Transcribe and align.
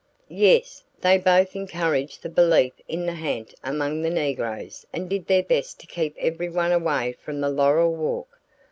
"Yes 0.29 0.83
they 1.01 1.19
both 1.19 1.55
encouraged 1.55 2.23
the 2.23 2.29
belief 2.29 2.73
in 2.87 3.05
the 3.05 3.13
ha'nt 3.13 3.53
among 3.63 4.01
the 4.01 4.09
negroes 4.09 4.83
and 4.91 5.07
did 5.07 5.27
their 5.27 5.43
best 5.43 5.79
to 5.81 5.85
keep 5.85 6.15
everyone 6.17 6.71
away 6.71 7.13
from 7.21 7.39
the 7.39 7.49
laurel 7.49 7.93
walk. 7.93 8.41